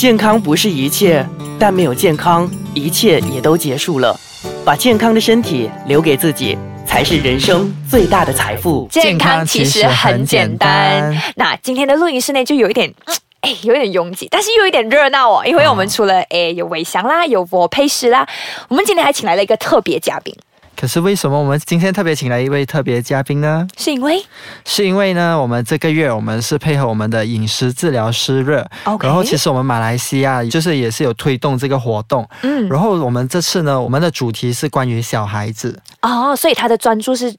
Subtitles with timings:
[0.00, 1.22] 健康不是一切，
[1.58, 4.18] 但没有健康，一切也都结束了。
[4.64, 8.88] 把健康的身体留给自己，才是人生最大的财富。
[8.90, 11.14] 健康其实很简单。
[11.36, 12.90] 那今天的录音室内，就有一点，
[13.42, 15.42] 哎，有一点拥挤，但是又有一点热闹哦。
[15.44, 18.26] 因为我们除了哎有伟翔啦，有我佩斯啦，
[18.68, 20.34] 我们今天还请来了一个特别嘉宾。
[20.80, 23.68] 可是为什么我们今天特别请来一位特别嘉宾呢？
[23.76, 24.24] 是因为，
[24.64, 28.66] 是因为呢，我们这个月我们是配合我们的饮食治疗师热。
[29.02, 32.66] 然后其实我们马来西亚就是也是有推动这个活动，嗯。
[32.70, 37.30] 然后我们这次呢，我们的主题是关于小孩子哦，所以他的专注是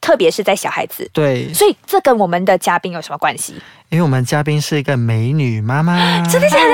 [0.00, 1.54] 特别是在小孩子，对。
[1.54, 3.54] 所以这跟我们的嘉宾有什么关系？
[3.90, 6.68] 因为我们嘉宾是一个美女妈妈，真的假的？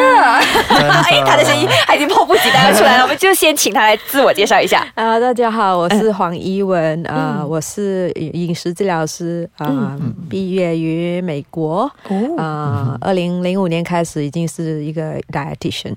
[0.74, 4.84] 哎，她的声音已经迫不及待要出来了， 我们就先请她来自我介绍一下。
[4.96, 9.96] 啊，大家好，我是黄依文，啊，我是饮食治疗师，啊，
[10.28, 11.88] 毕业于美国，
[12.36, 15.94] 啊，二零零五年开始已经是一个 dietitian，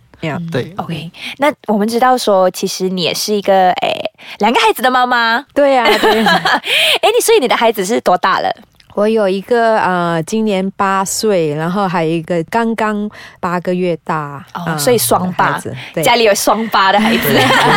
[0.52, 1.12] 对，OK。
[1.40, 3.92] 那我们知道说，其实你也是一个哎
[4.38, 6.24] 两个孩子的妈妈，对呀，对。
[6.24, 8.56] 哎，你所以你的孩子是多大了？
[8.98, 13.08] 我有一个啊，今年八岁，然后还有一个刚刚
[13.40, 15.62] 八个月大，哦，所以双八，
[16.04, 17.30] 家里有双八的孩子，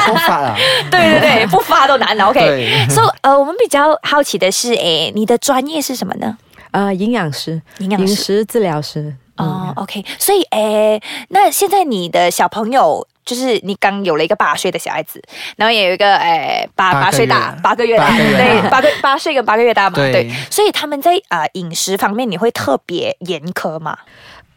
[0.06, 0.56] 不发啊，
[0.90, 2.24] 对 对对， 不发都难了。
[2.30, 6.38] OK，所以呃，我们比较好奇的是，哎，你的专业是什么呢？
[6.70, 9.14] 呃，营养师，营养师，饮食治疗师。
[9.36, 15.22] 哦，OK，所以诶，那现在你的小朋友就是你刚有了一个八岁的小孩子，
[15.56, 23.96] 然后也有一个诶八八岁大八个月大，对，八个八岁跟八个月大嘛，对，所以他们在啊饮食方面你会特别严苛吗？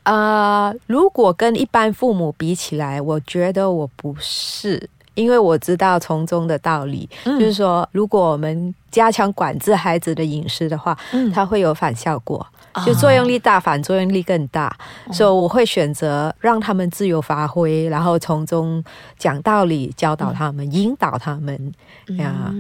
[0.04, 10.98] 啊，如果跟一般父母比起来，我觉得我不是，因为我知道从中的道理，就是说，如果我们加强管制孩子的饮食的话，
[11.34, 12.46] 它会有反效果。
[12.84, 14.76] 就作用力大，反作用力更大，
[15.12, 18.84] 所以我会选择让他们自由发挥，然后从中
[19.16, 21.72] 讲道理，教导他们，引导他们
[22.18, 22.52] 呀。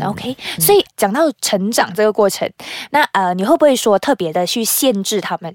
[0.00, 0.36] 嗯，OK。
[0.58, 2.50] 所以讲到成长这个过程，
[2.90, 5.52] 那呃，你会不会说特别的去限制他们？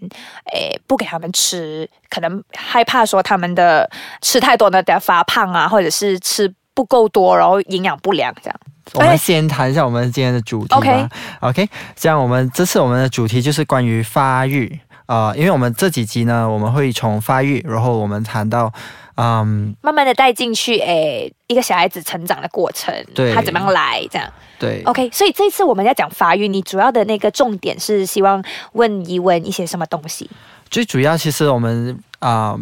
[0.53, 3.89] 诶，不给他们吃，可能害怕说他们的
[4.21, 8.59] 吃太多呢，等下发胖啊，或者是吃不够多，然后营养不良这样。
[8.93, 11.09] 我们先谈一下我们今天的主题吧。
[11.41, 18.71] OK，这样我们这次我们的主题就是关于发育啊，因为我们这几集呢，我们会从发育，然后我们谈到，
[19.15, 24.29] 嗯，慢慢的带进去，诶，一个小孩子成长的过程，对，他怎么样来这样？
[24.59, 30.29] 对，OK，所以这次我们要讲发育，你主要的那个重点是希望问一问一些什么东西？
[30.69, 32.55] 最主要其实我们啊。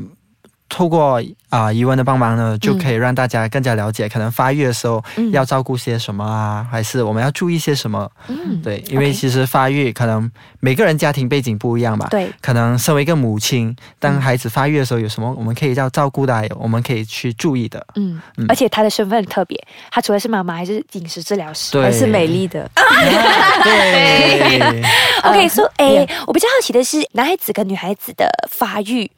[0.75, 8.11] 透过啊疑问的帮忙呢，就可以让大家更加了解，可能发育的时候要照顾些什么啊，还是我们要注意些什么？
[8.27, 12.09] 嗯，对，因为其实发育可能每个人家庭背景不一样吧。
[12.11, 17.87] 对，可能身为一个母亲，当孩子发育的时候，有什么我们可以要照顾的，我们可以去注意的。
[17.95, 19.57] 嗯，嗯而且他的身份很特别，
[19.89, 22.69] 他除了是妈妈，还是饮食治疗师，还是美丽的。
[23.63, 24.83] 对。
[25.23, 29.09] OK，所以诶，我比较好奇的是，男孩子跟女孩子的发育，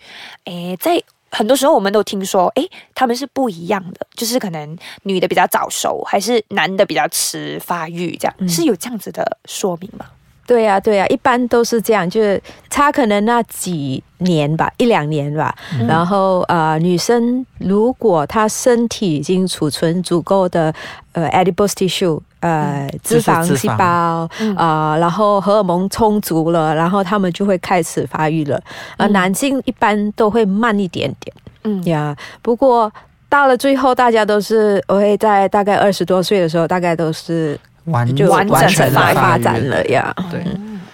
[0.45, 1.01] 诶，在。
[1.29, 2.63] 很多时候我们都听说，哎，
[2.95, 10.05] 他们是不一样的，就是可能女的比较早熟，还是男的比较迟发育，这样是有这样子的说明吗？
[10.45, 15.53] 对呀，对呀，一般都是这样，就是差可能那几年吧，一两年吧。
[15.87, 20.73] 然后呃，女生如果她身体已经储存足够的
[21.11, 22.21] 呃 adipose tissue。
[22.39, 28.61] 呃，脂肪细胞啊，然后荷尔蒙充足了，然后他们就会开始发育了。
[28.95, 32.15] 而男性一般都会慢一点点，嗯呀。
[32.43, 32.91] 不过
[33.27, 40.15] 到了最后，大家都是我会在大概二十多岁的时候，大概都是完就完整发发展了呀。
[40.29, 40.45] 对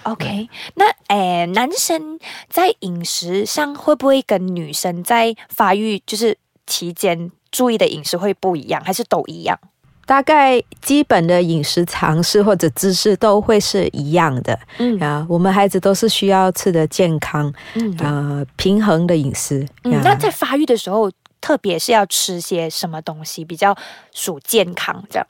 [0.04, 0.48] ，OK。
[0.76, 2.18] 那诶，男生
[2.48, 9.58] 在饮食上会不会跟女生在发育就是期间注意的饮食会不一样，还是都一样？
[10.06, 19.66] 大概基本的饮食常识或者知识都会是一样的，嗯啊，我们孩子都是需要吃的健康，嗯啊，平衡的饮食。
[19.84, 21.10] 嗯，那在发育的时候，
[21.40, 23.76] 特别是要吃些什么东西比较
[24.12, 25.26] 属健康这样？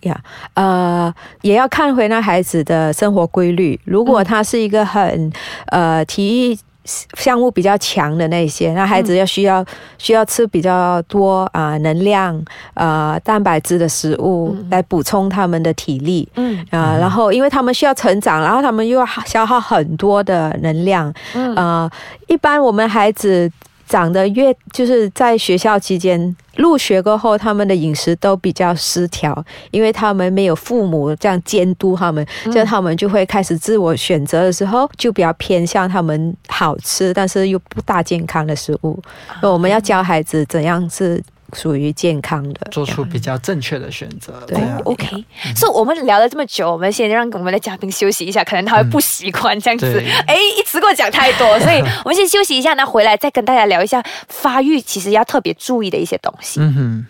[0.00, 0.22] 呀，
[0.54, 3.78] 呃，也要看回那孩子的生活规律。
[3.84, 5.32] 如果他是一个很
[5.66, 6.58] 呃体育。
[6.84, 9.64] 项目比较强的那些，那孩子要需要
[9.98, 12.38] 需要吃比较多啊能量
[12.74, 16.64] 啊蛋白质的食物来补充他们的体力，嗯。
[16.70, 21.54] 啊，然后因为他们需要成长，然后他们又要消耗很多的能量，嗯。
[21.54, 21.90] 啊，
[22.26, 23.50] 一般我们孩子
[23.88, 39.00] 长得越就是在学校期间入学过后，他们的饮食都比较失调，因为他们没有父母这样监督他们，所以他们就会开始自我选择的时候，就比较偏向他们好吃但是又不大健康的食物。
[39.42, 41.22] 那我们要教孩子怎样是。
[41.54, 44.32] 属于健康的，做出比较正确的选择。
[44.46, 45.24] 对，OK。
[45.54, 50.02] 所以，我们聊了这么久，我们先让我们的嘉宾休息一下，可能他会不习惯这样子。
[50.26, 56.60] 哎，一次过讲太多，所以我们先休息一下，那回来再跟大家聊一下发育其实要特别注意的一些东西。
[56.60, 57.06] 嗯哼。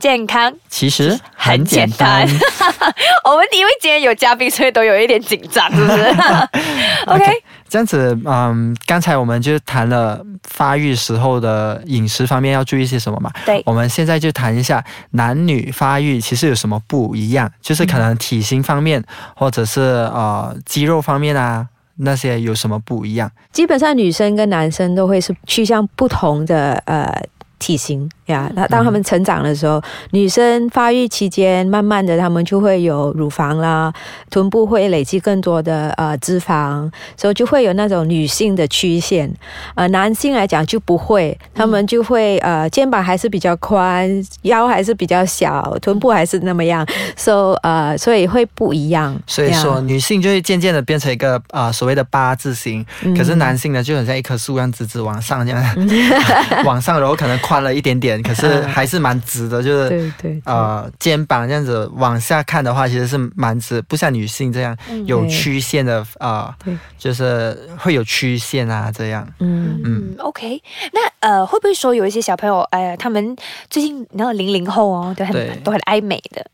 [0.00, 2.26] 健康其实很简单。
[3.24, 6.04] 我们因为今天有嘉宾，所以都有一点紧张，是不是？
[7.06, 7.24] OK，
[7.68, 13.30] 这样子，嗯，刚才我们就谈了发育时候的饮食方面要注意些什么嘛？
[13.44, 13.62] 对。
[13.66, 19.04] 我们现在就谈一下男女发育其实有什么不一样，就是可能体型方面，
[19.36, 21.68] 或者是呃肌肉方面啊，
[21.98, 23.30] 那些有什么不一样？
[23.52, 27.22] 基本上女生跟男生都会是趋向不同的呃。
[27.60, 29.82] 体型呀，那当他们成长的时候，
[30.12, 33.92] 女生发育期间，慢慢的他们就会有乳房啦，
[34.30, 39.30] 臀部会累积更多的呃脂肪，所以就会有那种女性的曲线。
[39.74, 44.08] 呃，男性来讲就不会，他们就会呃肩膀还是比较宽，
[44.42, 46.86] 腰还是比较小，臀部还是那么样，
[47.16, 49.20] 所以呃所以会不一样。
[49.26, 52.86] 所以说女性就会渐渐的变成一个啊所谓的八字形，
[53.16, 55.62] 可是男性呢就很像一棵树一样直直往上这样，
[56.64, 57.36] 往上然后可能。
[57.40, 64.76] 宽了一点点，可是 还是蛮直的，就是对对呃肩膀这样子往下看的话，其实是蛮直，不像女性这样
[65.06, 66.54] 有曲线的啊，
[66.98, 69.26] 就是会有曲线啊这样。
[69.38, 69.80] 嗯。
[69.84, 70.62] 嗯，OK，
[70.92, 73.36] 那呃会不会说有一些小朋友哎，他们
[73.68, 76.44] 最近然后零零后哦都很都很爱美的，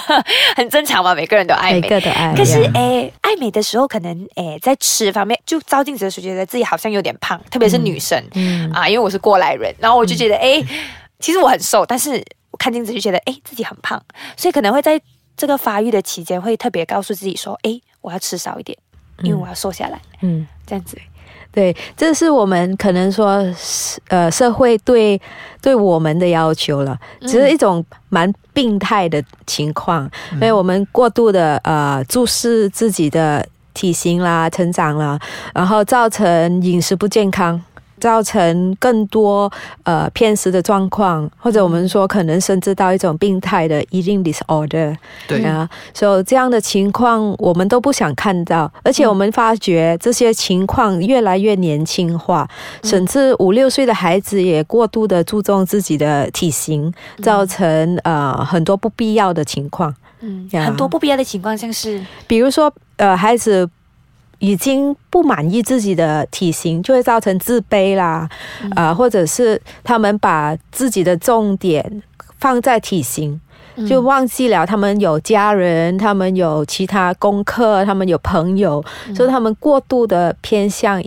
[0.56, 2.34] 很正常嘛，每个人都爱美，每个都爱。
[2.34, 8.22] 可是哎爱美的时候，可能哎在吃方面就照镜子的时候觉得自己好像有点胖，特别是女生
[8.72, 10.36] 啊，因为我是过来人，然后我就觉得。
[10.36, 10.62] 哎，
[11.18, 14.00] 其实我很瘦，但是我看镜子就觉得哎自己很胖，
[14.36, 15.00] 所以可能会在
[15.36, 18.76] 这个发育的期间会特别告诉自己说，哎，我要吃少一点，
[19.22, 20.00] 因为我要瘦下来。
[20.22, 20.96] 嗯，这样子，
[21.52, 23.42] 对，这是我们可能说
[24.08, 25.20] 呃社会对
[25.60, 35.18] 对我们的要求了，只是一种蛮病态的情况，因为我们过度的呃注视自己的体型啦、成长啦，
[35.54, 37.62] 然后造成饮食不健康。
[38.06, 39.50] 造成更多
[39.82, 45.42] 呃偏食的状况，或者我们说可能甚至到一种病态的 eating disorder，对。
[45.44, 52.48] 啊，所以这样的情况我们都不想看到，而且我们发觉这些情况越来越年轻化，
[52.84, 63.68] 甚至五六岁的孩子也过度的注重自己的体型，造成呃很多不必要的情况，嗯，很多不必要的情况像是，比如说呃孩子。
[64.38, 68.28] 已经不满意自己的体型，就会造成自卑啦，
[68.74, 72.02] 啊，或者是他们把自己的重点
[72.38, 73.40] 放在体型，
[73.88, 78.84] 就忘记了他们有家人，他们有其他功课，他们有朋友，
[79.14, 81.02] 所以他们过度的偏向。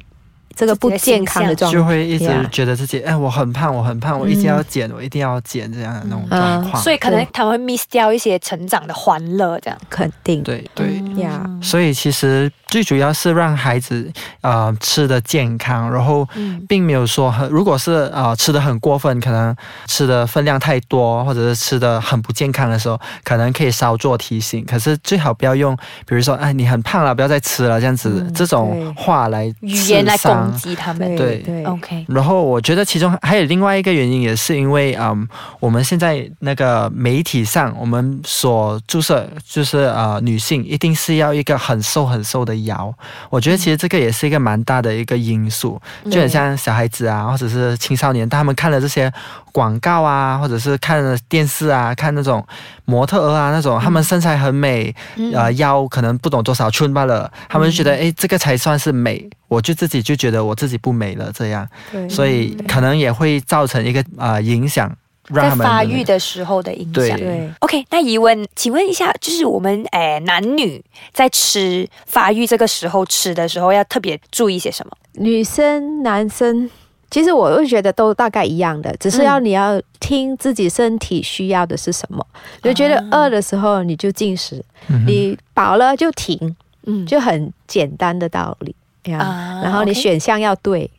[0.56, 6.84] 这个不健康的状态，就会一直觉得自己哎，我很胖，我很胖，我一定要减，我一定要减这样的那种状况。
[6.84, 9.80] 所以可能他会 miss 掉一些成长的欢乐，这样。
[9.90, 10.44] 肯定。
[10.44, 11.44] 对对呀。
[11.62, 14.12] 所以其实最主要是让孩子
[14.42, 16.28] 呃吃的健康，然后
[16.68, 19.56] 并没有说很，如果是呃吃的很过分，可能
[19.88, 24.64] 吃的分量太多，或者是吃的很不健康的时候，可能可以稍作提醒。
[24.66, 25.76] 可是最好不要用，
[26.06, 30.54] 比如说哎你很胖了，不要再吃了这样子这种话来语言来攻。
[30.60, 32.06] 击他们对对，OK。
[32.08, 35.28] 然后我觉得其中还有另外一个原因，也是因为嗯，
[35.60, 42.94] 我们现在那个媒体上，我们所注射就是呃，女性一定是要一个很瘦很瘦的腰。
[43.30, 49.12] 我觉得其实这个也是一个蛮大的一个因素，就很像小孩子啊，或者是青少年，他们看了这些
[49.52, 52.46] 广告啊，或者是看了电视啊，看那种
[52.86, 54.94] 模特儿啊那种，他们身材很美，
[55.34, 59.30] 呃，腰可能不懂多少寸罢了，他们就觉得哎，这个才算是美。
[59.50, 61.68] 我就自己就觉得我自己不美了，这样，
[62.08, 64.96] 所以可能也会造成一个啊影响，
[65.34, 67.18] 在发育的时候的影响。
[67.18, 70.84] 对，OK，那疑问，请问一下，就是我们诶男女
[71.14, 74.92] 在吃发育这个时候吃的时候，要特别注意些什么？
[75.14, 76.70] 女生、男生，
[77.12, 82.26] 其实我会觉得都大概一样的，只是要你要听自己身体需要的是什么。
[82.62, 84.64] 就觉得饿的时候你就进食，
[85.06, 86.56] 你饱了就停，
[86.86, 88.76] 嗯，就很简单的道理。
[89.14, 90.90] 啊，然后你选项要对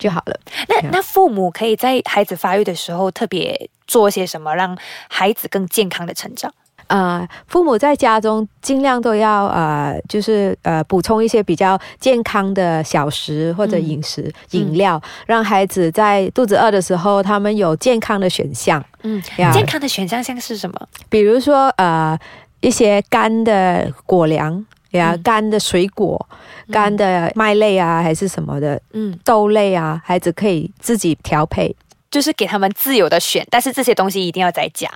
[0.00, 0.40] 就好了。
[0.66, 4.76] 那那父母可以在孩子发育的时候特别做些什么，让
[5.08, 6.52] 孩子更健康的成长？
[6.88, 18.84] 呃，父母在家中尽量都要呃，就是呃补充一些比较健康的小食或者饮食、饮料，让孩子在肚子饿的时候，他们有健康的选项。
[19.02, 20.88] 嗯，健康的选项像是什么？
[21.08, 22.18] 比如说呃
[22.60, 26.28] 一些干的果粮呀、嗯干的水果、
[26.70, 31.74] 干的麦类啊，还是什么的嗯，豆类啊，孩子可以自己调配。
[32.10, 34.90] 就是给他们自由的选，但是这些东西一定要在家。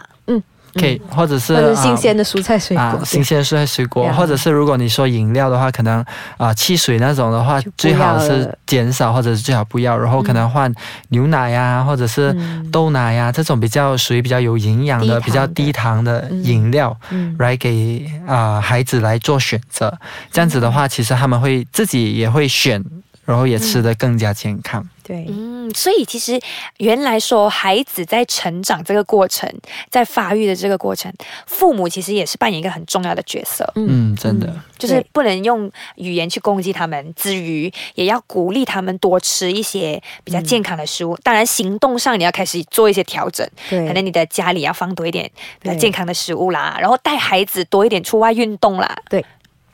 [0.74, 6.04] 可以，或者是新鲜的蔬菜水果，啊，新鲜蔬菜水果，或者是如果你说饮料的话，可能
[6.36, 10.72] 啊汽水那种的话，最好是减少，或者是最好不要，然后可能换
[11.08, 12.70] 牛奶呀、或者是嗯。
[12.70, 15.20] 豆奶呀、这种比较属于比较有营养的、的。
[15.20, 19.96] 比较低糖的嗯饮料，嗯来给啊、孩子来做选择。
[20.32, 22.84] 这样子的话，其实他们会自己也会选，
[23.24, 24.88] 然后也吃得更加健康。
[25.02, 26.40] 对，嗯，所以其实
[26.78, 29.46] 原来说孩子在成长这个过程，
[29.90, 31.12] 在发育的这个过程，
[31.46, 33.70] 父母其实也是扮演一个很重要的角色。
[33.74, 34.50] 嗯，真的。
[34.78, 41.14] 就是不能用语言去攻击他们，之余也要鼓励他们多吃一些比较健康的食物。
[41.22, 49.24] 当然，行动上你要开始做一些调整，对，可能你的家里要放多一点比较健康的食物啦，然后带孩子多一点出外运动啦，对，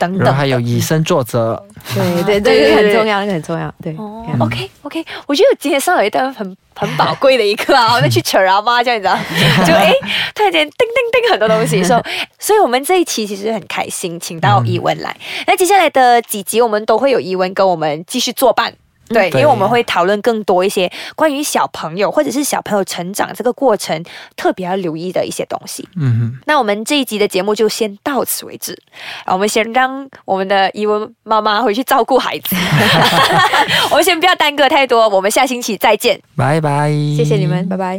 [0.00, 0.24] 等等的。
[0.24, 1.62] 然后还有以身作则，
[1.94, 3.94] 对 对，对对这个很重要，那个很重要，对。
[3.98, 9.14] 哦，OK OK，我觉得我今天上了一段很很宝贵的一课啊， 我们去扯啊妈这样你知道，
[9.66, 9.92] 就哎
[10.34, 12.02] 突然间叮叮叮很多东西，说，
[12.38, 15.14] 所以我们这一期其实很开心，请到伊文来。
[15.46, 18.72] 那接下来的几集我们都会有伊文跟我们继续作伴。
[19.10, 24.02] 对，因对为我们会讨论更多一些关于小朋友或者是小朋友成长这个过程
[24.36, 25.88] 特别要留意的一些东西。
[25.96, 28.72] 嗯哼那我们这一集的节目就先到此为止，
[29.24, 32.54] 啊我们先让我们的怡文妈妈回去照顾孩子，
[33.90, 36.20] 我们先不要耽搁太多，我们下星期再见。
[36.36, 37.98] 拜拜，谢谢你们，拜拜。